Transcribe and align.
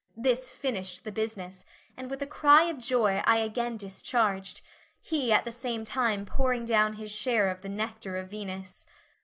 This 0.17 0.49
finished 0.49 1.03
the 1.03 1.11
business, 1.11 1.63
and 1.95 2.09
with 2.09 2.23
a 2.23 2.25
cry 2.25 2.63
of 2.71 2.79
joy 2.79 3.21
I 3.27 3.37
again 3.37 3.77
discharged 3.77 4.61
he 4.99 5.31
at 5.31 5.45
the 5.45 5.51
same 5.51 5.85
time 5.85 6.25
pouring 6.25 6.65
down 6.65 6.93
his 6.93 7.11
share 7.11 7.51
of 7.51 7.61
the 7.61 7.69
nectar 7.69 8.17
of 8.17 8.27
Venus. 8.31 8.87